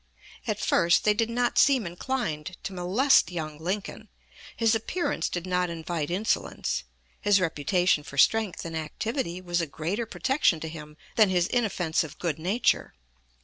[0.47, 4.09] At first they did not seem inclined to molest young Lincoln.
[4.57, 6.85] His appearance did not invite insolence;
[7.21, 12.17] his reputation for strength and activity was a greater protection to him than his inoffensive
[12.17, 12.95] good nature.